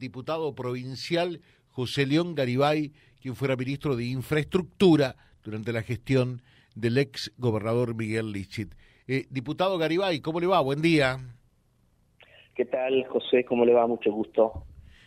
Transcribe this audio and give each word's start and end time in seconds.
diputado 0.00 0.52
provincial 0.54 1.40
José 1.68 2.06
León 2.06 2.34
Garibay, 2.34 2.92
quien 3.20 3.36
fuera 3.36 3.54
ministro 3.54 3.94
de 3.94 4.06
Infraestructura 4.06 5.14
durante 5.44 5.72
la 5.72 5.82
gestión 5.82 6.42
del 6.74 6.98
ex 6.98 7.32
gobernador 7.38 7.94
Miguel 7.94 8.32
Lichit. 8.32 8.74
Eh, 9.06 9.26
diputado 9.30 9.78
Garibay, 9.78 10.20
¿cómo 10.20 10.40
le 10.40 10.48
va? 10.48 10.60
Buen 10.60 10.82
día. 10.82 11.20
¿Qué 12.56 12.64
tal, 12.64 13.06
José? 13.06 13.44
¿Cómo 13.44 13.64
le 13.64 13.72
va? 13.72 13.86
Mucho 13.86 14.10
gusto. 14.10 14.64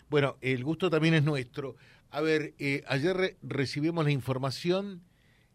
Bueno, 0.10 0.38
el 0.42 0.64
gusto 0.64 0.90
también 0.90 1.16
es 1.16 1.24
nuestro. 1.24 1.76
A 2.10 2.22
ver, 2.22 2.54
eh, 2.60 2.84
ayer 2.88 3.38
recibimos 3.42 4.06
la 4.06 4.12
información 4.12 5.02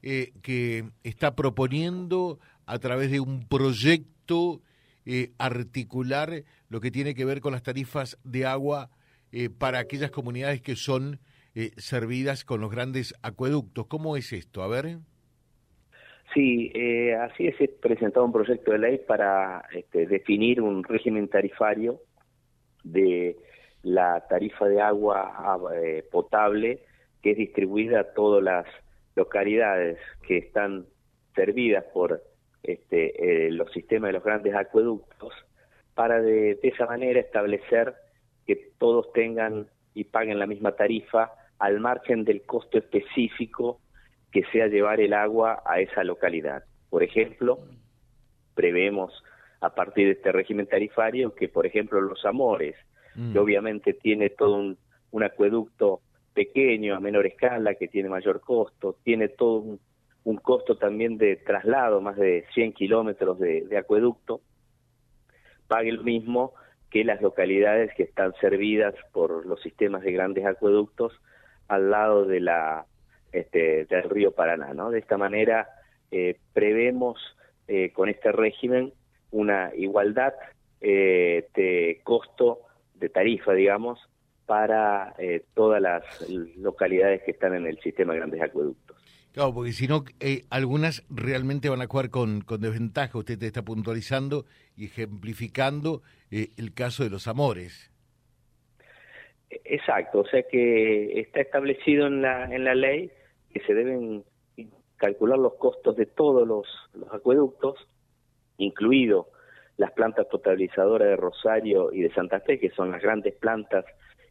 eh, 0.02 0.32
que 0.43 0.84
está 1.05 1.34
proponiendo 1.34 2.41
a 2.66 2.79
través 2.79 3.11
de 3.11 3.20
un 3.20 3.46
proyecto 3.48 4.61
eh, 5.07 5.32
articular 5.39 6.45
lo 6.68 6.80
que 6.80 6.91
tiene 6.91 7.14
que 7.14 7.25
ver 7.25 7.41
con 7.41 7.52
las 7.52 7.62
tarifas 7.62 8.18
de 8.25 8.45
agua 8.45 8.91
eh, 9.32 9.50
para 9.50 9.79
aquellas 9.79 10.10
comunidades 10.10 10.60
que 10.60 10.76
son 10.76 11.20
eh, 11.55 11.70
servidas 11.77 12.45
con 12.45 12.60
los 12.60 12.70
grandes 12.70 13.14
acueductos. 13.23 13.87
¿Cómo 13.87 14.16
es 14.16 14.32
esto? 14.32 14.62
A 14.62 14.68
ver. 14.68 14.98
Sí, 16.34 16.70
así 17.20 17.46
es, 17.46 17.56
presentado 17.80 18.27
un 18.27 18.32
proyecto 18.32 18.73
de 18.73 18.78
ley 18.78 19.01
para 19.06 19.64
este, 19.73 20.06
definir 20.06 20.60
un 20.60 20.84
régimen 20.84 21.27
tarifario 21.28 22.01
de 22.84 23.37
la 23.82 24.27
tarifa 24.28 24.66
de 24.66 24.80
agua 24.80 25.59
potable 26.12 26.80
que 27.23 27.32
es 27.32 27.37
distribuida 27.38 28.01
a 28.01 28.12
todas 28.12 28.42
las 28.42 28.66
localidades 29.16 29.98
que 30.26 30.38
están 30.38 30.87
servidas 31.34 31.84
por 31.92 32.23
este, 32.62 33.46
eh, 33.46 33.51
los 33.51 33.70
sistemas 33.73 34.09
de 34.09 34.12
los 34.15 34.24
grandes 34.24 34.54
acueductos 34.54 35.32
para 35.95 36.20
de, 36.20 36.59
esa 36.62 36.87
manera 36.87 37.20
establecer 37.20 37.95
que 38.48 38.73
todos 38.79 39.12
tengan 39.12 39.69
y 39.95 40.02
paguen 40.02 40.41
la 40.41 40.48
misma 40.48 40.73
tarifa 40.73 41.30
al 41.61 41.79
margen 41.79 42.25
del 42.25 42.43
costo 42.43 42.79
específico 42.79 43.80
que 44.32 44.43
sea 44.51 44.66
llevar 44.66 45.01
el 45.01 45.13
agua 45.13 45.63
a 45.65 45.79
esa 45.79 46.02
localidad. 46.02 46.65
Por 46.90 47.05
ejemplo, 47.05 47.59
prevemos 48.55 49.23
a 49.60 49.73
partir 49.73 50.07
de 50.07 50.13
este 50.15 50.32
régimen 50.32 50.66
tarifario 50.66 51.32
que, 51.37 51.49
por 51.49 51.65
ejemplo, 51.65 52.01
los 52.01 52.24
Amores, 52.24 52.74
mm. 53.15 53.32
que 53.32 53.38
obviamente 53.38 53.95
tiene 53.95 54.30
todo 54.30 54.57
un, 54.57 54.79
un, 55.12 55.23
acueducto 55.23 56.01
pequeño, 56.35 56.96
a 56.96 57.01
menor 57.01 57.27
escala, 57.27 57.77
que 57.77 57.87
tiene 57.87 58.09
mayor 58.09 58.40
costo, 58.40 58.96
tiene 59.05 59.29
todo 59.29 59.59
un 59.60 59.80
un 60.29 60.37
costo 60.37 60.77
también 60.77 61.16
de 61.16 61.37
traslado, 61.37 62.02
más 62.02 62.16
de 62.16 62.45
100 62.52 62.74
kilómetros 62.74 63.38
de, 63.38 63.79
acueducto, 63.79 64.43
pague 65.66 65.91
lo 65.91 66.03
mismo 66.03 66.53
que 66.91 67.04
las 67.04 67.20
localidades 67.20 67.92
que 67.94 68.03
están 68.04 68.32
servidas 68.41 68.94
por 69.12 69.47
los 69.47 69.60
sistemas 69.62 70.03
de 70.03 70.12
grandes 70.12 70.47
acueductos 70.47 71.12
al 71.69 71.91
lado 71.91 72.25
de 72.25 72.41
la 72.41 72.86
este, 73.32 73.84
del 73.84 74.08
río 74.08 74.32
Paraná. 74.32 74.72
¿no? 74.72 74.91
De 74.91 74.98
esta 74.98 75.19
manera 75.19 75.69
eh, 76.10 76.38
prevemos 76.53 77.19
eh, 77.66 77.92
con 77.92 78.09
este 78.09 78.32
régimen 78.32 78.92
una 79.31 79.70
igualdad 79.75 80.32
eh, 80.81 81.47
de 81.54 82.00
costo 82.04 82.60
de 82.94 83.10
tarifa, 83.10 83.53
digamos, 83.53 84.00
para 84.47 85.14
todas 85.53 85.82
las 85.82 86.03
localidades 86.56 87.22
que 87.22 87.32
están 87.32 87.54
en 87.54 87.66
el 87.66 87.78
sistema 87.81 88.14
de 88.14 88.20
grandes 88.20 88.41
acueductos. 88.41 88.97
Claro, 89.32 89.54
porque 89.54 89.72
si 89.72 89.87
no, 89.87 90.04
eh, 90.21 90.44
algunas 90.50 91.04
realmente 91.10 91.69
van 91.69 91.82
a 91.82 91.87
jugar 91.87 92.10
con, 92.10 92.41
con 92.41 92.60
desventaja. 92.60 93.19
Usted 93.19 93.38
te 93.38 93.47
está 93.47 93.62
puntualizando 93.62 94.47
y 94.76 94.87
ejemplificando 94.87 96.03
eh, 96.31 96.50
el 96.56 96.75
caso 96.75 97.04
de 97.04 97.10
los 97.10 97.28
amores. 97.28 97.91
Exacto, 99.50 100.21
o 100.21 100.26
sea 100.26 100.43
que 100.43 101.21
está 101.21 101.41
establecido 101.41 102.06
en 102.06 102.21
la, 102.21 102.44
en 102.54 102.65
la 102.65 102.75
ley 102.75 103.10
que 103.50 103.60
se 103.60 103.72
deben 103.72 104.25
calcular 104.97 105.38
los 105.38 105.54
costos 105.54 105.97
de 105.97 106.06
todos 106.06 106.47
los, 106.47 106.66
los 106.93 107.12
acueductos, 107.12 107.77
incluido 108.59 109.28
las 109.78 109.93
plantas 109.93 110.27
potabilizadoras 110.27 111.09
de 111.09 111.16
Rosario 111.16 111.93
y 111.93 112.03
de 112.03 112.12
Santa 112.12 112.41
Fe, 112.41 112.59
que 112.59 112.71
son 112.71 112.91
las 112.91 113.00
grandes 113.00 113.34
plantas 113.37 113.84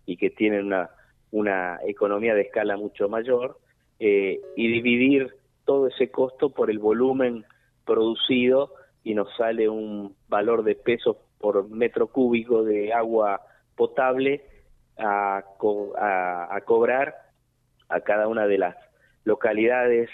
y 0.06 0.18
que 0.18 0.30
tienen 0.30 0.66
una, 0.66 0.90
una 1.32 1.80
economía 1.86 2.36
de 2.36 2.42
escala 2.42 2.78
mucho 2.78 3.10
mayor, 3.10 3.58
eh, 4.00 4.40
y 4.56 4.72
dividir 4.72 5.34
todo 5.66 5.88
ese 5.88 6.10
costo 6.10 6.50
por 6.50 6.70
el 6.70 6.80
volumen 6.80 7.46
producido 7.86 8.74
y 9.04 9.14
nos 9.16 9.34
sale 9.38 9.70
un 9.70 10.16
valor 10.28 10.64
de 10.64 10.76
pesos 10.76 11.18
por 11.40 11.70
metro 11.70 12.08
cúbico 12.08 12.64
de 12.64 12.94
agua 12.94 13.42
potable 13.76 14.44
a, 14.98 15.38
a, 15.38 16.62
cobrar 16.66 17.16
a 17.90 18.02
cada 18.02 18.28
una 18.28 18.48
de 18.48 18.58
las 18.58 18.76
localidades 19.24 20.10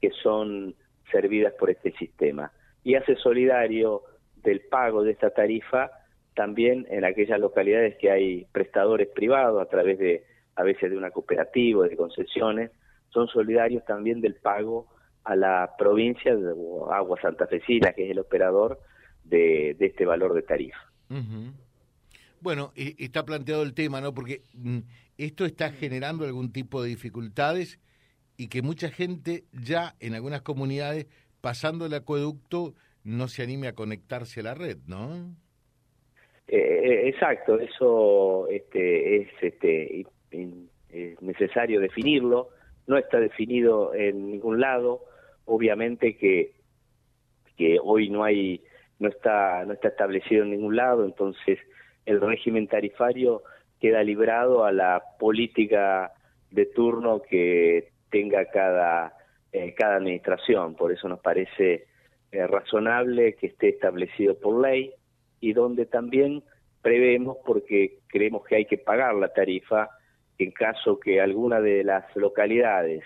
que 0.00 0.10
son 0.22 0.74
servidas 1.10 1.54
por 1.58 1.70
este 1.70 1.92
sistema. 1.92 2.52
Y 2.82 2.96
hace 2.96 3.16
solidario 3.16 4.02
del 4.36 4.60
pago 4.60 5.02
de 5.02 5.12
esta 5.12 5.30
tarifa 5.30 5.90
también 6.34 6.86
en 6.90 7.04
aquellas 7.04 7.38
localidades 7.40 7.96
que 7.96 8.10
hay 8.10 8.46
prestadores 8.52 9.08
privados 9.08 9.62
a 9.62 9.68
través 9.68 9.98
de 9.98 10.24
a 10.56 10.62
veces 10.62 10.90
de 10.90 10.96
una 10.96 11.10
cooperativa, 11.10 11.86
de 11.86 11.96
concesiones, 11.96 12.70
son 13.14 13.28
solidarios 13.28 13.84
también 13.86 14.20
del 14.20 14.34
pago 14.34 14.88
a 15.22 15.36
la 15.36 15.70
provincia 15.78 16.36
de 16.36 16.52
Agua 16.90 17.18
Santa 17.22 17.46
Fecina, 17.46 17.92
que 17.92 18.04
es 18.04 18.10
el 18.10 18.18
operador 18.18 18.80
de, 19.22 19.76
este 19.80 20.04
valor 20.04 20.34
de 20.34 20.42
tarifa. 20.42 20.78
Bueno, 22.40 22.72
está 22.76 23.24
planteado 23.24 23.62
el 23.62 23.72
tema, 23.72 24.02
¿no? 24.02 24.12
Porque 24.12 24.42
mm, 24.52 24.80
esto 25.16 25.46
está 25.46 25.70
generando 25.70 26.24
algún 26.24 26.52
tipo 26.52 26.82
de 26.82 26.90
dificultades 26.90 27.80
y 28.36 28.48
que 28.48 28.60
mucha 28.60 28.90
gente 28.90 29.44
ya 29.52 29.94
en 30.00 30.14
algunas 30.14 30.42
comunidades, 30.42 31.06
pasando 31.40 31.86
el 31.86 31.94
acueducto, 31.94 32.74
no 33.04 33.28
se 33.28 33.42
anime 33.42 33.68
a 33.68 33.74
conectarse 33.74 34.40
a 34.40 34.42
la 34.42 34.54
red, 34.54 34.78
¿no? 34.86 35.34
Eh, 36.48 36.58
eh, 36.58 37.08
exacto, 37.08 37.58
eso 37.58 38.48
este, 38.48 39.22
es, 39.22 39.28
este, 39.40 40.04
es 40.30 41.22
necesario 41.22 41.80
definirlo 41.80 42.50
no 42.86 42.98
está 42.98 43.20
definido 43.20 43.94
en 43.94 44.30
ningún 44.30 44.60
lado, 44.60 45.02
obviamente 45.44 46.16
que, 46.16 46.52
que 47.56 47.78
hoy 47.82 48.10
no 48.10 48.24
hay, 48.24 48.62
no 48.98 49.08
está, 49.08 49.64
no 49.64 49.72
está 49.72 49.88
establecido 49.88 50.44
en 50.44 50.50
ningún 50.50 50.76
lado, 50.76 51.04
entonces 51.04 51.58
el 52.06 52.20
régimen 52.20 52.68
tarifario 52.68 53.42
queda 53.80 54.02
librado 54.02 54.64
a 54.64 54.72
la 54.72 55.02
política 55.18 56.12
de 56.50 56.66
turno 56.66 57.22
que 57.22 57.92
tenga 58.10 58.44
cada, 58.46 59.14
eh, 59.52 59.74
administración, 59.78 60.74
por 60.74 60.92
eso 60.92 61.08
nos 61.08 61.20
parece 61.20 61.86
eh, 62.32 62.46
razonable 62.46 63.34
que 63.34 63.48
esté 63.48 63.70
establecido 63.70 64.38
por 64.38 64.60
ley 64.60 64.92
y 65.40 65.52
donde 65.52 65.86
también 65.86 66.42
prevemos, 66.82 67.38
porque 67.44 67.98
creemos 68.08 68.44
que 68.44 68.56
hay 68.56 68.66
que 68.66 68.78
pagar 68.78 69.14
la 69.14 69.32
tarifa, 69.32 69.88
en 70.38 70.50
caso 70.50 70.98
que 70.98 71.20
alguna 71.20 71.60
de 71.60 71.84
las 71.84 72.04
localidades 72.16 73.02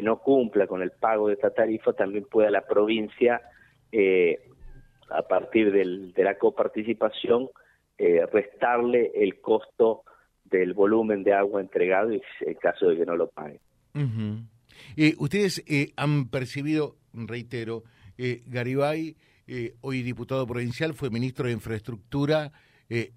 no 0.00 0.20
cumpla 0.20 0.66
con 0.66 0.82
el 0.82 0.90
pago 0.92 1.28
de 1.28 1.34
esta 1.34 1.50
tarifa, 1.50 1.92
también 1.92 2.24
pueda 2.24 2.50
la 2.50 2.64
provincia, 2.66 3.42
eh, 3.90 4.40
a 5.10 5.22
partir 5.22 5.70
de 5.70 6.24
la 6.24 6.38
coparticipación, 6.38 7.50
eh, 7.98 8.24
restarle 8.32 9.12
el 9.14 9.40
costo 9.40 10.04
del 10.44 10.72
volumen 10.72 11.22
de 11.22 11.34
agua 11.34 11.60
entregado 11.60 12.10
en 12.12 12.54
caso 12.54 12.88
de 12.88 12.96
que 12.96 13.04
no 13.04 13.16
lo 13.16 13.28
pague. 13.28 13.60
Eh, 14.96 15.14
ustedes 15.18 15.62
han 15.96 16.28
percibido, 16.30 16.96
reitero, 17.12 17.82
Garibay, 18.46 19.16
hoy 19.82 20.02
diputado 20.02 20.46
provincial, 20.46 20.94
fue 20.94 21.10
ministro 21.10 21.46
de 21.46 21.52
Infraestructura, 21.52 22.52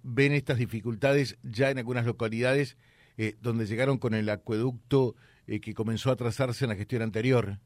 ven 0.03 0.33
estas 0.33 0.57
dificultades 0.57 1.37
ya 1.43 1.69
en 1.69 1.77
algunas 1.77 2.05
localidades 2.05 2.77
eh, 3.17 3.35
donde 3.41 3.65
llegaron 3.65 3.97
con 3.97 4.13
el 4.13 4.27
acueducto 4.29 5.15
eh, 5.47 5.61
que 5.61 5.73
comenzó 5.73 6.11
a 6.11 6.17
trazarse 6.17 6.65
en 6.65 6.69
la 6.69 6.75
gestión 6.75 7.01
anterior. 7.01 7.59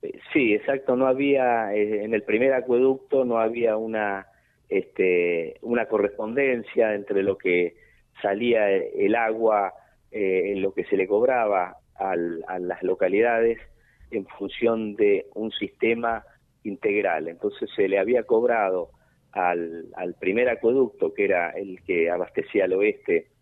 Eh, 0.00 0.18
sí, 0.32 0.54
exacto. 0.54 0.96
No 0.96 1.06
había 1.06 1.74
en 1.74 2.14
el 2.14 2.22
primer 2.22 2.54
acueducto 2.54 3.24
no 3.24 3.38
había 3.38 3.76
una 3.76 4.26
este, 4.70 5.58
una 5.60 5.86
correspondencia 5.86 6.94
entre 6.94 7.22
lo 7.22 7.36
que 7.36 7.76
salía 8.22 8.70
el 8.70 9.14
agua 9.14 9.74
en 10.10 10.62
lo 10.62 10.72
que 10.72 10.84
se 10.84 10.96
le 10.96 11.08
cobraba 11.08 11.76
a 11.96 12.16
las 12.16 12.82
localidades 12.84 13.58
en 14.12 14.26
función 14.26 14.94
de 14.94 15.26
un 15.34 15.50
sistema 15.50 16.24
integral. 16.62 17.28
Entonces 17.28 17.68
se 17.74 17.88
le 17.88 17.98
había 17.98 18.22
cobrado 18.22 18.90
al, 19.32 19.86
al 19.96 20.14
primer 20.14 20.48
acueducto, 20.48 21.12
que 21.12 21.24
era 21.24 21.50
el 21.50 21.82
que 21.82 22.10
abastecía 22.10 22.64
al 22.64 22.74
oeste 22.74 23.33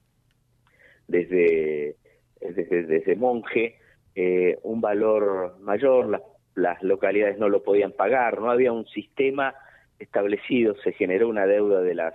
desde, 1.12 1.96
desde, 2.40 2.82
desde 2.84 3.16
Monje 3.16 3.76
eh, 4.14 4.58
un 4.62 4.80
valor 4.80 5.58
mayor, 5.60 6.08
las, 6.08 6.22
las 6.54 6.82
localidades 6.82 7.38
no 7.38 7.48
lo 7.48 7.62
podían 7.62 7.92
pagar, 7.92 8.40
no 8.40 8.50
había 8.50 8.72
un 8.72 8.86
sistema 8.86 9.54
establecido, 9.98 10.74
se 10.82 10.92
generó 10.92 11.28
una 11.28 11.46
deuda 11.46 11.80
de 11.80 11.94
las, 11.94 12.14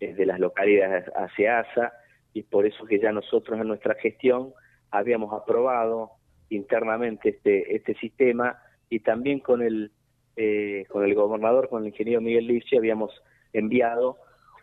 de 0.00 0.24
las 0.24 0.40
localidades 0.40 1.04
hacia 1.14 1.60
ASA 1.60 1.92
y 2.32 2.42
por 2.44 2.66
eso 2.66 2.86
que 2.86 2.98
ya 2.98 3.12
nosotros 3.12 3.60
en 3.60 3.68
nuestra 3.68 3.94
gestión 3.94 4.52
habíamos 4.90 5.32
aprobado 5.34 6.12
internamente 6.50 7.30
este 7.30 7.76
este 7.76 7.94
sistema 7.94 8.58
y 8.88 9.00
también 9.00 9.40
con 9.40 9.60
el 9.60 9.90
eh, 10.36 10.86
con 10.88 11.04
el 11.04 11.14
gobernador, 11.14 11.68
con 11.68 11.82
el 11.82 11.88
ingeniero 11.88 12.20
Miguel 12.20 12.46
Lipsi, 12.46 12.76
habíamos 12.76 13.10
enviado 13.52 14.18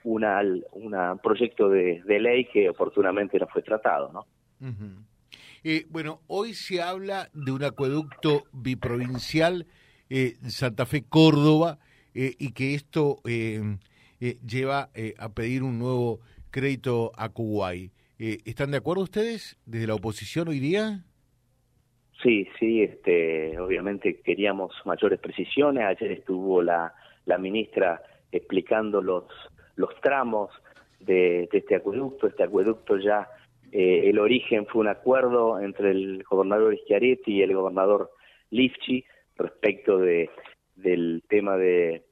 una, 0.06 0.42
un 0.72 1.20
proyecto 1.20 1.70
de, 1.70 2.02
ley 2.08 2.46
que 2.46 2.70
oportunamente 2.70 3.38
no 3.40 3.48
fue 3.48 3.62
tratado, 3.62 4.12
¿no? 4.14 4.26
Eh, 5.64 5.86
bueno, 5.90 6.22
hoy 6.28 6.54
se 6.54 6.82
habla 6.82 7.30
de 7.34 7.52
un 7.52 7.64
acueducto 7.64 8.44
biprovincial 8.54 9.66
eh, 10.10 10.36
Santa 10.48 10.86
Fe 10.86 11.04
Córdoba 11.10 11.80
eh, 12.14 12.36
y 12.38 12.54
que 12.54 12.76
esto 12.76 13.18
lleva 13.26 14.90
a 15.18 15.30
pedir 15.34 15.64
un 15.64 15.80
nuevo 15.80 16.20
crédito 16.52 17.12
a 17.18 17.30
Kuwait. 17.30 17.92
¿Están 18.18 18.72
de 18.72 18.78
acuerdo 18.78 19.04
ustedes 19.04 19.58
desde 19.66 19.88
la 19.88 19.96
oposición 19.96 20.48
hoy 20.48 20.60
día? 20.60 21.04
Sí, 22.24 22.48
sí, 22.60 22.82
este, 22.82 23.60
obviamente 23.60 24.22
queríamos 24.22 24.72
mayores 24.86 25.20
precisiones. 25.20 25.84
Ayer 25.84 26.12
estuvo 26.12 26.62
la, 26.62 26.94
la 27.26 27.38
ministra 27.38 28.02
explicando 28.32 29.02
los, 29.02 29.26
los 29.76 29.90
tramos 30.02 30.52
de, 31.00 31.50
este 31.52 31.76
acueducto. 31.76 32.28
Este 32.28 32.44
acueducto 32.44 32.98
ya, 32.98 33.28
eh, 33.72 34.04
el 34.06 34.20
origen 34.20 34.66
fue 34.68 34.82
un 34.82 34.88
acuerdo 34.88 35.60
entre 35.60 35.92
el 35.92 36.24
gobernador 36.24 36.78
Schiaretti 36.78 37.34
y 37.34 37.42
el 37.42 37.54
gobernador 37.54 38.12
Lifchi 38.52 39.04
respecto 39.38 39.98
de, 39.98 40.30
del 40.76 41.24
tema 41.28 41.58
de, 41.58 42.04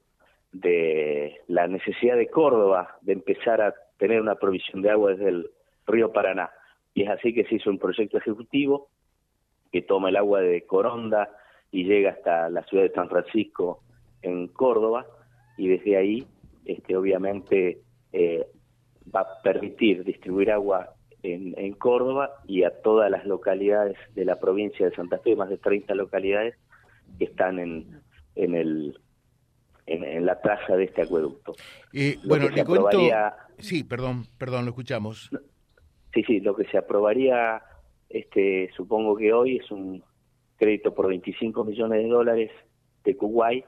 de 0.52 1.40
la 1.48 1.66
necesidad 1.66 2.16
de 2.16 2.28
Córdoba 2.28 2.96
de 3.02 3.12
empezar 3.12 3.60
a 3.60 3.74
tener 3.98 4.20
una 4.20 4.36
provisión 4.36 4.82
de 4.82 4.90
agua 4.90 5.12
desde 5.12 5.28
el 5.28 5.50
río 5.86 6.12
Paraná. 6.12 6.50
Y 6.94 7.02
es 7.02 7.10
así 7.10 7.34
que 7.34 7.44
se 7.44 7.56
hizo 7.56 7.70
un 7.70 7.78
proyecto 7.78 8.18
ejecutivo 8.18 8.88
que 9.72 9.82
toma 9.82 10.08
el 10.08 10.16
agua 10.16 10.40
de 10.40 10.64
Coronda 10.66 11.30
y 11.72 11.84
llega 11.84 12.10
hasta 12.10 12.48
la 12.50 12.62
ciudad 12.64 12.84
de 12.84 12.92
San 12.92 13.08
Francisco 13.08 13.80
en 14.22 14.46
Córdoba 14.48 15.06
y 15.56 15.68
desde 15.68 15.96
ahí 15.96 16.26
este, 16.64 16.96
obviamente 16.96 17.80
eh, 18.12 18.46
va 19.14 19.20
a 19.20 19.42
permitir 19.42 20.04
distribuir 20.04 20.50
agua 20.50 20.94
en, 21.22 21.54
en, 21.58 21.72
Córdoba 21.74 22.30
y 22.46 22.64
a 22.64 22.82
todas 22.82 23.10
las 23.10 23.24
localidades 23.24 23.96
de 24.14 24.24
la 24.24 24.38
provincia 24.38 24.88
de 24.88 24.94
Santa 24.94 25.18
Fe, 25.18 25.36
más 25.36 25.48
de 25.48 25.58
30 25.58 25.94
localidades 25.94 26.54
que 27.18 27.24
están 27.24 27.58
en, 27.58 28.00
en, 28.34 28.54
el, 28.54 28.98
en, 29.86 30.26
la 30.26 30.40
traza 30.40 30.76
de 30.76 30.84
este 30.84 31.02
acueducto. 31.02 31.54
Eh, 31.92 32.18
bueno, 32.24 32.48
le 32.48 32.64
cuento... 32.64 32.98
Sí, 33.58 33.84
perdón, 33.84 34.26
perdón, 34.36 34.64
lo 34.64 34.70
escuchamos. 34.70 35.30
Sí, 36.12 36.22
sí, 36.24 36.40
lo 36.40 36.54
que 36.54 36.64
se 36.66 36.78
aprobaría, 36.78 37.62
este, 38.08 38.70
supongo 38.76 39.16
que 39.16 39.32
hoy 39.32 39.56
es 39.56 39.70
un 39.70 40.02
crédito 40.56 40.94
por 40.94 41.08
25 41.08 41.64
millones 41.64 42.02
de 42.02 42.08
dólares 42.08 42.50
de 43.04 43.16
Kuwait 43.16 43.64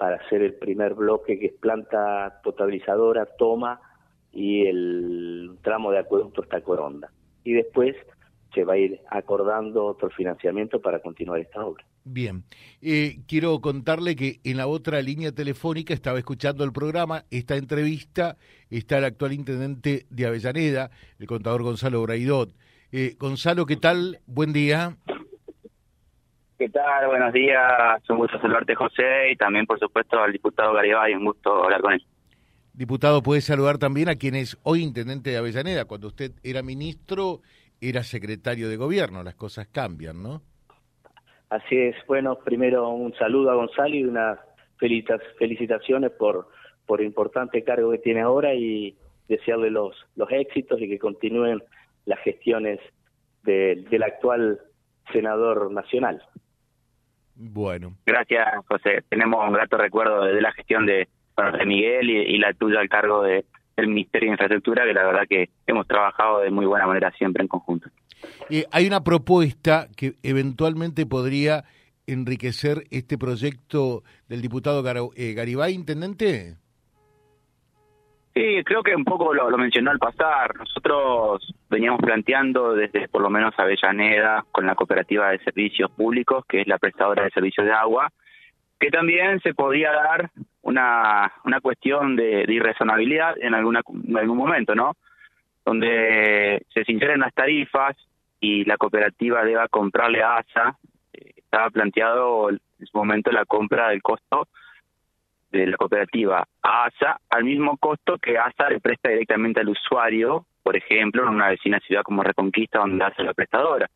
para 0.00 0.16
hacer 0.16 0.40
el 0.40 0.54
primer 0.54 0.94
bloque 0.94 1.38
que 1.38 1.48
es 1.48 1.52
planta 1.52 2.40
potabilizadora, 2.42 3.26
toma 3.36 3.82
y 4.32 4.64
el 4.64 5.58
tramo 5.62 5.90
de 5.90 5.98
acueducto 5.98 6.40
hasta 6.40 6.62
Coronda. 6.62 7.12
Y 7.44 7.52
después 7.52 7.94
se 8.54 8.64
va 8.64 8.72
a 8.72 8.78
ir 8.78 8.98
acordando 9.10 9.84
otro 9.84 10.08
financiamiento 10.08 10.80
para 10.80 11.00
continuar 11.00 11.40
esta 11.40 11.62
obra. 11.62 11.84
Bien, 12.02 12.44
eh, 12.80 13.18
quiero 13.28 13.60
contarle 13.60 14.16
que 14.16 14.40
en 14.42 14.56
la 14.56 14.68
otra 14.68 15.02
línea 15.02 15.32
telefónica 15.32 15.92
estaba 15.92 16.18
escuchando 16.18 16.64
el 16.64 16.72
programa, 16.72 17.26
esta 17.30 17.56
entrevista, 17.56 18.38
está 18.70 18.96
el 18.96 19.04
actual 19.04 19.34
intendente 19.34 20.06
de 20.08 20.26
Avellaneda, 20.26 20.90
el 21.18 21.26
contador 21.26 21.62
Gonzalo 21.62 22.00
Braidot. 22.00 22.54
Eh, 22.90 23.16
Gonzalo, 23.18 23.66
¿qué 23.66 23.76
tal? 23.76 24.20
Buen 24.24 24.54
día. 24.54 24.96
¿Qué 26.60 26.68
tal? 26.68 27.06
Buenos 27.06 27.32
días. 27.32 28.02
Un 28.10 28.18
gusto 28.18 28.38
saludarte, 28.38 28.74
José, 28.74 29.32
y 29.32 29.36
también, 29.36 29.64
por 29.64 29.78
supuesto, 29.78 30.22
al 30.22 30.30
diputado 30.30 30.74
Garibay. 30.74 31.14
Un 31.14 31.24
gusto 31.24 31.64
hablar 31.64 31.80
con 31.80 31.94
él. 31.94 32.04
Diputado, 32.74 33.22
puede 33.22 33.40
saludar 33.40 33.78
también 33.78 34.10
a 34.10 34.16
quien 34.16 34.34
es 34.34 34.58
hoy 34.62 34.82
intendente 34.82 35.30
de 35.30 35.38
Avellaneda. 35.38 35.86
Cuando 35.86 36.08
usted 36.08 36.32
era 36.42 36.60
ministro, 36.60 37.40
era 37.80 38.02
secretario 38.02 38.68
de 38.68 38.76
gobierno. 38.76 39.22
Las 39.22 39.36
cosas 39.36 39.68
cambian, 39.68 40.22
¿no? 40.22 40.42
Así 41.48 41.78
es. 41.78 41.96
Bueno, 42.06 42.38
primero 42.44 42.90
un 42.90 43.14
saludo 43.14 43.52
a 43.52 43.54
Gonzalo 43.54 43.94
y 43.94 44.04
unas 44.04 44.38
felicitaciones 45.38 46.10
por, 46.10 46.50
por 46.84 47.00
el 47.00 47.06
importante 47.06 47.64
cargo 47.64 47.90
que 47.90 47.98
tiene 48.00 48.20
ahora 48.20 48.52
y 48.52 48.98
desearle 49.28 49.70
los, 49.70 49.96
los 50.14 50.30
éxitos 50.30 50.78
y 50.78 50.90
que 50.90 50.98
continúen 50.98 51.62
las 52.04 52.18
gestiones 52.18 52.80
del 53.44 54.02
actual 54.02 54.60
senador 55.10 55.72
nacional. 55.72 56.22
Bueno. 57.42 57.94
Gracias, 58.04 58.46
José. 58.68 59.02
Tenemos 59.08 59.42
un 59.46 59.54
grato 59.54 59.78
recuerdo 59.78 60.24
de 60.24 60.40
la 60.42 60.52
gestión 60.52 60.84
de, 60.84 61.08
de 61.58 61.66
Miguel 61.66 62.10
y, 62.10 62.38
la 62.38 62.52
tuya 62.52 62.80
al 62.80 62.88
cargo 62.90 63.22
de, 63.22 63.46
del 63.76 63.88
Ministerio 63.88 64.28
de 64.28 64.32
Infraestructura, 64.32 64.84
que 64.84 64.92
la 64.92 65.04
verdad 65.04 65.22
que 65.28 65.48
hemos 65.66 65.86
trabajado 65.86 66.40
de 66.40 66.50
muy 66.50 66.66
buena 66.66 66.86
manera 66.86 67.10
siempre 67.12 67.42
en 67.42 67.48
conjunto. 67.48 67.88
Eh, 68.50 68.66
hay 68.70 68.86
una 68.86 69.02
propuesta 69.02 69.88
que 69.96 70.16
eventualmente 70.22 71.06
podría 71.06 71.64
enriquecer 72.06 72.84
este 72.90 73.16
proyecto 73.16 74.02
del 74.28 74.42
diputado 74.42 74.82
eh, 75.16 75.32
Garibay, 75.32 75.72
intendente. 75.72 76.56
Sí, 78.34 78.62
creo 78.64 78.82
que 78.82 78.94
un 78.94 79.04
poco 79.04 79.34
lo, 79.34 79.50
mencionó 79.58 79.90
al 79.90 79.98
pasar. 79.98 80.56
Nosotros 80.56 81.52
veníamos 81.68 82.00
planteando 82.00 82.74
desde 82.74 83.08
por 83.08 83.22
lo 83.22 83.30
menos 83.30 83.58
Avellaneda 83.58 84.44
con 84.52 84.66
la 84.66 84.76
cooperativa 84.76 85.30
de 85.30 85.40
servicios 85.40 85.90
públicos, 85.90 86.44
que 86.46 86.60
es 86.60 86.68
la 86.68 86.78
prestadora 86.78 87.24
de 87.24 87.30
servicios 87.30 87.66
de 87.66 87.72
agua, 87.72 88.12
que 88.78 88.90
también 88.90 89.40
se 89.40 89.52
podía 89.52 89.92
dar 89.92 90.30
una, 90.62 91.32
una 91.44 91.60
cuestión 91.60 92.14
de, 92.14 92.44
irrazonabilidad 92.48 93.34
en, 93.40 93.54
alguna, 93.54 93.80
en 94.06 94.16
algún 94.16 94.38
momento, 94.38 94.74
¿no? 94.76 94.96
Donde 95.64 96.64
se 96.72 96.84
sinceren 96.84 97.20
las 97.20 97.34
tarifas 97.34 97.96
y 98.38 98.64
la 98.64 98.76
cooperativa 98.76 99.44
deba 99.44 99.66
comprarle 99.68 100.22
a 100.22 100.36
ASA. 100.36 100.78
Eh, 101.12 101.32
estaba 101.36 101.68
planteado 101.70 102.48
en 102.50 102.60
su 102.86 102.96
momento 102.96 103.32
la 103.32 103.44
compra 103.44 103.88
del 103.88 104.02
costo 104.02 104.46
de 105.50 105.66
la 105.66 105.76
cooperativa 105.76 106.46
a 106.62 106.84
ASA 106.84 107.20
al 107.28 107.44
mismo 107.44 107.76
costo 107.76 108.18
que 108.18 108.38
ASA 108.38 108.70
le 108.70 108.80
presta 108.80 109.08
directamente 109.08 109.60
al 109.60 109.68
usuario, 109.68 110.46
por 110.62 110.76
ejemplo, 110.76 111.22
en 111.22 111.30
una 111.30 111.48
vecina 111.48 111.80
ciudad 111.80 112.02
como 112.02 112.22
Reconquista, 112.22 112.78
donde 112.78 113.04
hace 113.04 113.22
la 113.22 113.34
prestadora. 113.34 113.88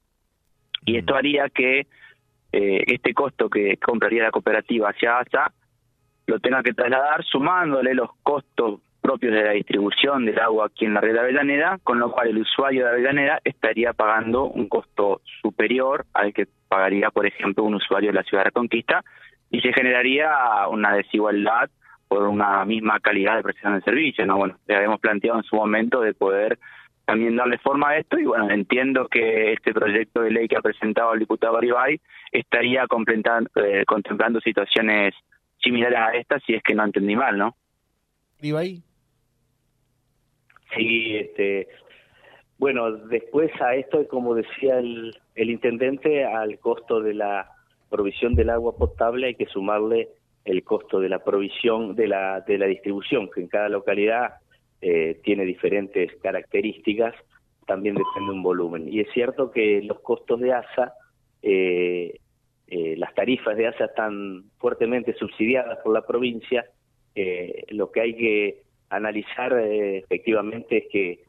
Y 0.84 0.94
mm. 0.94 0.96
esto 0.96 1.14
haría 1.14 1.48
que 1.48 1.86
eh, 2.52 2.84
este 2.86 3.14
costo 3.14 3.48
que 3.48 3.76
compraría 3.78 4.24
la 4.24 4.30
cooperativa 4.30 4.90
hacia 4.90 5.18
ASA 5.18 5.52
lo 6.26 6.38
tenga 6.40 6.62
que 6.62 6.72
trasladar 6.72 7.24
sumándole 7.24 7.94
los 7.94 8.10
costos 8.22 8.80
propios 9.04 9.34
de 9.34 9.44
la 9.44 9.50
distribución 9.50 10.24
del 10.24 10.38
agua 10.38 10.66
aquí 10.66 10.86
en 10.86 10.94
la 10.94 11.00
red 11.02 11.12
de 11.12 11.20
Avellaneda, 11.20 11.78
con 11.82 11.98
lo 11.98 12.10
cual 12.10 12.28
el 12.28 12.38
usuario 12.38 12.84
de 12.84 12.90
Avellaneda 12.92 13.38
estaría 13.44 13.92
pagando 13.92 14.44
un 14.44 14.66
costo 14.66 15.20
superior 15.42 16.06
al 16.14 16.32
que 16.32 16.48
pagaría, 16.68 17.10
por 17.10 17.26
ejemplo, 17.26 17.64
un 17.64 17.74
usuario 17.74 18.10
de 18.10 18.14
la 18.14 18.22
ciudad 18.22 18.44
de 18.44 18.50
Reconquista, 18.50 19.04
y 19.54 19.60
se 19.60 19.72
generaría 19.72 20.66
una 20.68 20.94
desigualdad 20.96 21.70
por 22.08 22.24
una 22.24 22.64
misma 22.64 22.98
calidad 22.98 23.36
de 23.36 23.44
prestación 23.44 23.76
de 23.76 23.82
servicio. 23.82 24.26
¿no? 24.26 24.36
Bueno, 24.36 24.58
le 24.66 24.74
habíamos 24.74 24.98
planteado 24.98 25.38
en 25.38 25.44
su 25.44 25.54
momento 25.54 26.00
de 26.00 26.12
poder 26.12 26.58
también 27.04 27.36
darle 27.36 27.58
forma 27.58 27.90
a 27.90 27.98
esto 27.98 28.18
y 28.18 28.24
bueno, 28.24 28.50
entiendo 28.50 29.06
que 29.06 29.52
este 29.52 29.72
proyecto 29.72 30.22
de 30.22 30.32
ley 30.32 30.48
que 30.48 30.56
ha 30.56 30.60
presentado 30.62 31.12
el 31.12 31.20
diputado 31.20 31.56
Aribay 31.56 32.00
estaría 32.32 32.84
eh, 32.84 33.84
contemplando 33.86 34.40
situaciones 34.40 35.14
similares 35.62 35.98
a 36.00 36.16
estas 36.16 36.42
si 36.44 36.54
es 36.54 36.62
que 36.64 36.74
no 36.74 36.84
entendí 36.84 37.14
mal, 37.14 37.38
¿no? 37.38 37.54
Aribay. 38.40 38.82
Sí, 40.74 41.16
este, 41.16 41.68
bueno, 42.58 42.90
después 42.90 43.52
a 43.60 43.76
esto, 43.76 44.08
como 44.08 44.34
decía 44.34 44.78
el, 44.78 45.16
el 45.36 45.50
intendente, 45.50 46.24
al 46.24 46.58
costo 46.58 47.00
de 47.00 47.14
la 47.14 47.53
provisión 47.94 48.34
del 48.34 48.50
agua 48.50 48.76
potable 48.76 49.28
hay 49.28 49.34
que 49.36 49.46
sumarle 49.46 50.08
el 50.44 50.64
costo 50.64 50.98
de 50.98 51.08
la 51.08 51.22
provisión 51.22 51.94
de 51.94 52.08
la, 52.08 52.40
de 52.40 52.58
la 52.58 52.66
distribución, 52.66 53.30
que 53.30 53.40
en 53.40 53.46
cada 53.46 53.68
localidad 53.68 54.34
eh, 54.80 55.20
tiene 55.22 55.44
diferentes 55.44 56.10
características, 56.20 57.14
también 57.68 57.94
depende 57.94 58.32
de 58.32 58.36
un 58.36 58.42
volumen. 58.42 58.88
Y 58.92 58.98
es 58.98 59.06
cierto 59.14 59.52
que 59.52 59.80
los 59.82 60.00
costos 60.00 60.40
de 60.40 60.52
ASA, 60.52 60.92
eh, 61.40 62.18
eh, 62.66 62.96
las 62.96 63.14
tarifas 63.14 63.56
de 63.56 63.68
ASA 63.68 63.84
están 63.84 64.42
fuertemente 64.58 65.14
subsidiadas 65.14 65.78
por 65.84 65.94
la 65.94 66.04
provincia, 66.04 66.66
lo 67.68 67.92
que 67.92 68.00
hay 68.00 68.16
que 68.16 68.62
analizar 68.90 69.56
efectivamente 69.56 70.78
es 70.78 70.84
que 70.90 71.20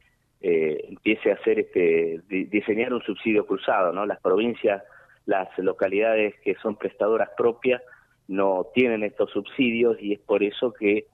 empiece 0.90 1.30
a 1.30 1.36
hacer 1.36 1.60
este 1.60 2.22
diseñar 2.28 2.92
un 2.92 3.04
subsidio 3.04 3.46
cruzado, 3.46 3.94
¿no? 3.94 4.04
Las 4.08 4.20
provincias 4.20 4.82
las 5.26 5.48
localidades 5.58 6.36
que 6.44 6.56
son 6.56 6.76
prestadoras 6.76 7.30
propias 7.38 7.82
no 8.28 8.68
tienen 8.74 9.04
estos 9.04 9.32
subsidios 9.32 9.98
y 10.00 10.14
es 10.14 10.20
por 10.20 10.44
eso 10.44 10.74
que 10.74 11.06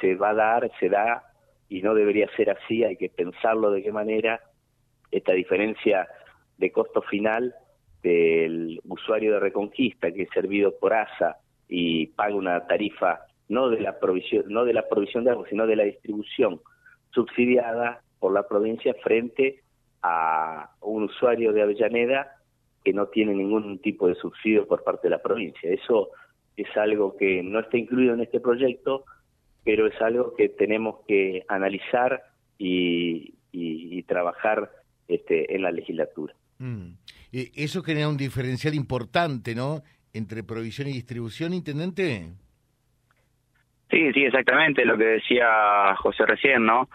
se 0.00 0.14
va 0.14 0.30
a 0.30 0.34
dar, 0.34 0.70
se 0.78 0.88
da 0.88 1.24
y 1.68 1.82
no 1.82 1.94
debería 1.94 2.28
ser 2.36 2.50
así, 2.50 2.84
hay 2.84 2.96
que 2.96 3.08
pensarlo 3.10 3.70
de 3.70 3.82
qué 3.82 3.92
manera. 3.92 4.40
Esta 5.10 5.32
diferencia 5.32 6.08
de 6.56 6.72
costo 6.72 7.02
final 7.02 7.54
del 8.02 8.80
usuario 8.84 9.34
de 9.34 9.40
Reconquista 9.40 10.12
que 10.12 10.22
es 10.22 10.30
servido 10.30 10.78
por 10.78 10.92
ASA 10.92 11.36
y 11.68 12.06
paga 12.08 12.34
una 12.34 12.66
tarifa 12.66 13.20
no 13.48 13.70
de 13.70 13.80
la 13.80 13.98
provisión 13.98 14.44
no 14.48 14.64
de 14.64 14.72
la 14.72 14.88
provisión 14.88 15.24
de 15.24 15.30
agua 15.32 15.46
sino 15.48 15.66
de 15.66 15.76
la 15.76 15.84
distribución 15.84 16.60
subsidiada 17.10 18.02
por 18.20 18.32
la 18.32 18.46
provincia 18.46 18.94
frente 19.02 19.62
a 20.02 20.70
un 20.80 21.04
usuario 21.04 21.52
de 21.52 21.62
Avellaneda 21.62 22.37
que 22.84 22.92
no 22.92 23.06
tiene 23.06 23.34
ningún 23.34 23.78
tipo 23.80 24.08
de 24.08 24.14
subsidio 24.14 24.66
por 24.66 24.84
parte 24.84 25.08
de 25.08 25.10
la 25.10 25.22
provincia. 25.22 25.70
Eso 25.70 26.10
es 26.56 26.76
algo 26.76 27.16
que 27.16 27.42
no 27.42 27.60
está 27.60 27.76
incluido 27.76 28.14
en 28.14 28.20
este 28.20 28.40
proyecto, 28.40 29.04
pero 29.64 29.86
es 29.86 30.00
algo 30.00 30.34
que 30.34 30.48
tenemos 30.48 31.00
que 31.06 31.44
analizar 31.48 32.22
y, 32.58 33.34
trabajar 34.06 34.70
este, 35.06 35.54
en 35.54 35.62
la 35.62 35.70
legislatura. 35.70 36.32
Mm. 36.58 36.92
Eso 37.30 37.82
genera 37.82 38.08
un 38.08 38.16
diferencial 38.16 38.74
importante, 38.74 39.54
¿no? 39.54 39.82
Entre 40.14 40.42
provisión 40.42 40.88
y 40.88 40.92
distribución, 40.92 41.52
intendente. 41.52 42.30
Sí, 43.90 44.12
sí, 44.12 44.24
exactamente 44.24 44.84
lo 44.84 44.96
que 44.96 45.04
decía 45.04 45.94
José 45.96 46.24
recién, 46.24 46.64
¿no? 46.64 46.88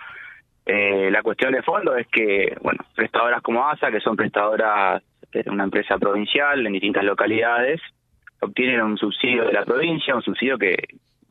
Eh, 0.65 1.09
la 1.11 1.21
cuestión 1.21 1.53
de 1.53 1.61
fondo 1.61 1.95
es 1.95 2.07
que, 2.07 2.55
bueno, 2.61 2.83
prestadoras 2.95 3.41
como 3.41 3.67
ASA, 3.67 3.91
que 3.91 3.99
son 3.99 4.15
prestadoras 4.15 5.03
de 5.41 5.49
una 5.49 5.63
empresa 5.63 5.97
provincial 5.97 6.65
en 6.65 6.73
distintas 6.73 7.03
localidades, 7.03 7.81
obtienen 8.41 8.81
un 8.81 8.97
subsidio 8.97 9.45
de 9.45 9.53
la 9.53 9.65
provincia, 9.65 10.15
un 10.15 10.21
subsidio 10.21 10.57
que, 10.57 10.75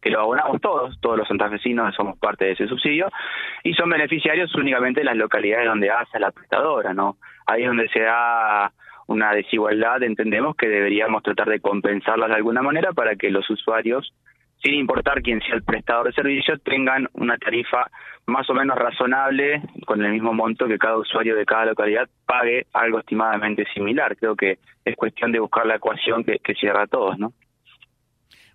que 0.01 0.11
lo 0.11 0.21
abonamos 0.21 0.61
todos, 0.61 1.01
todos 1.01 1.17
los 1.17 1.29
santafesinos 1.29 1.95
somos 1.95 2.19
parte 2.19 2.47
de 2.47 2.53
ese 2.53 2.67
subsidio, 2.67 3.09
y 3.63 3.73
son 3.75 3.89
beneficiarios 3.89 4.55
únicamente 4.57 5.05
las 5.05 5.17
localidades 5.17 5.67
donde 5.67 5.91
ASA 5.91 6.19
la 6.19 6.33
prestadora, 6.33 6.93
¿no? 6.93 7.17
Ahí 7.47 7.63
es 7.63 7.69
donde 7.69 7.89
se 7.89 8.01
da 8.01 8.73
una 9.07 9.33
desigualdad, 9.33 10.03
entendemos 10.03 10.57
que 10.57 10.69
deberíamos 10.69 11.23
tratar 11.23 11.49
de 11.49 11.61
compensarlas 11.61 12.31
de 12.31 12.37
alguna 12.37 12.63
manera 12.63 12.93
para 12.93 13.15
que 13.15 13.31
los 13.31 13.49
usuarios 13.51 14.13
sin 14.63 14.75
importar 14.75 15.23
quién 15.23 15.41
sea 15.41 15.57
el 15.57 15.65
prestador 15.65 16.07
de 16.07 16.13
servicios, 16.13 16.63
tengan 16.63 17.09
una 17.15 17.37
tarifa 17.37 17.91
más 18.27 18.49
o 18.49 18.55
menos 18.55 18.77
razonable, 18.77 19.61
con 19.87 20.05
el 20.05 20.13
mismo 20.13 20.33
monto 20.33 20.69
que 20.69 20.79
cada 20.79 20.97
usuario 20.97 21.35
de 21.35 21.45
cada 21.45 21.67
localidad 21.67 22.09
pague 22.25 22.67
algo 22.73 23.01
estimadamente 23.01 23.65
similar. 23.75 24.17
Creo 24.17 24.37
que 24.37 24.59
es 24.85 24.97
cuestión 24.97 25.33
de 25.33 25.41
buscar 25.41 25.67
la 25.67 25.77
ecuación 25.77 26.25
que, 26.25 26.39
cierra 26.55 26.83
a 26.83 26.87
todos, 26.87 27.19
¿no? 27.19 27.33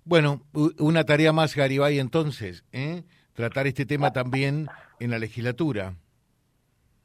Bueno, 0.06 0.40
una 0.80 1.04
tarea 1.04 1.34
más, 1.34 1.56
Garibay, 1.56 2.00
entonces, 2.00 2.64
¿eh? 2.72 3.04
tratar 3.34 3.68
este 3.68 3.86
tema 3.86 4.14
también 4.14 4.68
en 5.02 5.12
la 5.12 5.20
legislatura. 5.20 5.96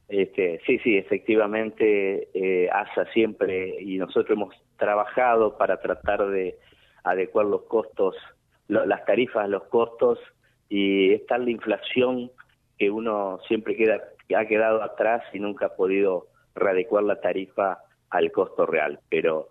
Este, 0.08 0.60
sí, 0.66 0.78
sí, 0.84 0.96
efectivamente, 0.96 2.28
eh, 2.34 2.68
ASA 2.70 3.06
siempre 3.12 3.80
y 3.80 3.98
nosotros 3.98 4.30
hemos 4.30 4.54
trabajado 4.76 5.58
para 5.58 5.80
tratar 5.80 6.28
de 6.28 6.56
adecuar 7.02 7.46
los 7.46 7.62
costos 7.62 8.14
las 8.72 9.04
tarifas, 9.04 9.48
los 9.48 9.64
costos 9.64 10.18
y 10.68 11.12
es 11.12 11.26
tal 11.26 11.44
la 11.44 11.50
inflación 11.50 12.30
que 12.78 12.90
uno 12.90 13.38
siempre 13.46 13.76
queda 13.76 14.00
ha 14.34 14.46
quedado 14.46 14.82
atrás 14.82 15.22
y 15.32 15.38
nunca 15.38 15.66
ha 15.66 15.76
podido 15.76 16.28
readecuar 16.54 17.04
la 17.04 17.20
tarifa 17.20 17.78
al 18.10 18.32
costo 18.32 18.66
real, 18.66 19.00
pero 19.08 19.48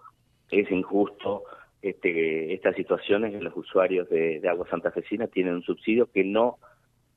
es 0.49 0.69
injusto 0.71 1.43
este, 1.81 2.53
estas 2.53 2.75
situaciones 2.75 3.33
en 3.33 3.43
los 3.43 3.55
usuarios 3.55 4.09
de, 4.09 4.39
de 4.39 4.49
agua 4.49 4.67
santafesina 4.69 5.27
tienen 5.27 5.55
un 5.55 5.63
subsidio 5.63 6.11
que 6.11 6.23
no 6.23 6.57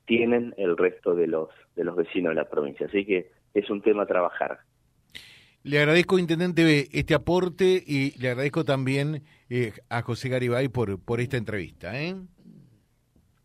tienen 0.05 0.53
el 0.57 0.77
resto 0.77 1.15
de 1.15 1.27
los 1.27 1.49
de 1.75 1.83
los 1.83 1.95
vecinos 1.95 2.31
de 2.31 2.35
la 2.35 2.49
provincia, 2.49 2.85
así 2.87 3.05
que 3.05 3.31
es 3.53 3.69
un 3.69 3.81
tema 3.81 4.03
a 4.03 4.07
trabajar. 4.07 4.59
Le 5.65 5.79
agradezco, 5.79 6.19
Intendente, 6.19 6.87
este 6.93 7.15
aporte 7.15 7.81
y 7.83 8.15
le 8.21 8.29
agradezco 8.29 8.63
también 8.63 9.23
eh, 9.49 9.71
a 9.89 10.03
José 10.03 10.29
Garibay 10.29 10.67
por, 10.67 11.03
por 11.03 11.19
esta 11.19 11.37
entrevista. 11.37 11.99
¿eh? 11.99 12.13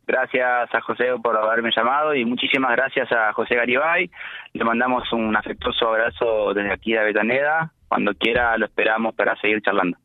Gracias 0.06 0.68
a 0.74 0.80
José 0.82 1.06
por 1.22 1.34
haberme 1.38 1.70
llamado 1.74 2.14
y 2.14 2.26
muchísimas 2.26 2.72
gracias 2.72 3.10
a 3.10 3.32
José 3.32 3.54
Garibay. 3.54 4.10
Le 4.52 4.64
mandamos 4.64 5.10
un 5.14 5.34
afectuoso 5.34 5.88
abrazo 5.88 6.52
desde 6.52 6.74
aquí 6.74 6.92
de 6.92 6.98
Avellaneda. 6.98 7.72
Cuando 7.88 8.12
quiera 8.12 8.58
lo 8.58 8.66
esperamos 8.66 9.14
para 9.14 9.34
seguir 9.40 9.62
charlando. 9.62 9.96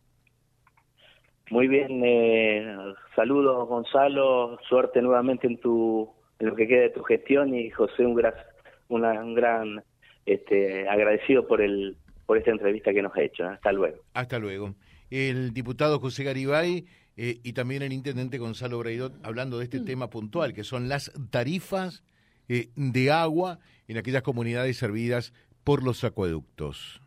Muy 1.49 1.67
bien, 1.67 2.01
eh, 2.01 2.77
saludos 3.13 3.67
Gonzalo, 3.67 4.57
suerte 4.69 5.01
nuevamente 5.01 5.47
en 5.47 5.59
tu 5.59 6.09
en 6.39 6.47
lo 6.47 6.55
que 6.55 6.65
queda 6.65 6.83
de 6.83 6.89
tu 6.91 7.03
gestión 7.03 7.53
y 7.53 7.71
José 7.71 8.05
un 8.05 8.15
gran 8.15 8.33
un 8.87 9.35
gran 9.35 9.83
este, 10.25 10.87
agradecido 10.87 11.45
por 11.45 11.61
el 11.61 11.97
por 12.25 12.37
esta 12.37 12.51
entrevista 12.51 12.93
que 12.93 13.01
nos 13.01 13.15
ha 13.15 13.21
hecho. 13.21 13.45
Hasta 13.45 13.71
luego. 13.71 13.97
Hasta 14.13 14.39
luego. 14.39 14.75
El 15.09 15.53
diputado 15.53 15.99
José 15.99 16.23
Garibay 16.23 16.85
eh, 17.17 17.39
y 17.43 17.53
también 17.53 17.81
el 17.81 17.93
intendente 17.93 18.37
Gonzalo 18.37 18.79
Braidot 18.79 19.13
hablando 19.23 19.57
de 19.59 19.65
este 19.65 19.79
mm. 19.79 19.85
tema 19.85 20.09
puntual, 20.09 20.53
que 20.53 20.63
son 20.63 20.89
las 20.89 21.11
tarifas 21.29 22.03
eh, 22.49 22.69
de 22.75 23.11
agua 23.11 23.59
en 23.87 23.97
aquellas 23.97 24.23
comunidades 24.23 24.77
servidas 24.77 25.33
por 25.63 25.83
los 25.83 26.03
acueductos. 26.03 27.01